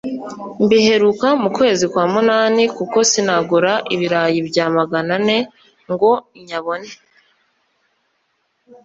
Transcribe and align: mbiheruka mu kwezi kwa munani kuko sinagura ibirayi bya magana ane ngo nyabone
mbiheruka 0.63 1.27
mu 1.41 1.49
kwezi 1.57 1.85
kwa 1.91 2.03
munani 2.13 2.63
kuko 2.77 2.97
sinagura 3.09 3.73
ibirayi 3.93 4.39
bya 4.47 4.65
magana 4.77 5.13
ane 5.19 5.37
ngo 5.91 6.11
nyabone 6.47 6.91